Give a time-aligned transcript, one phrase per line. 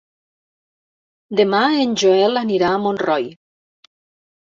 [1.41, 3.33] Demà en Joel anirà a Montroi.